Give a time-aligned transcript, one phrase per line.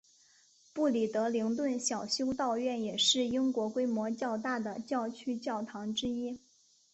[0.73, 6.39] 布里德灵顿小修道院也是英国规模较大的教区教堂之一。